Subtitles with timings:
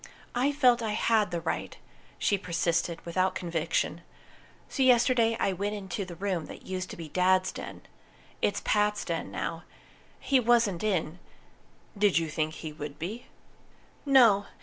[0.33, 1.77] "I felt I had the right,"
[2.17, 4.01] she persisted, without conviction.
[4.67, 7.83] "So yesterday I went into the room that used to be Dad's den.
[8.41, 9.61] It's Pat's den now.
[10.19, 11.19] He wasn't in"
[11.95, 13.27] "Did you think he would be?"
[14.03, 14.47] "No o.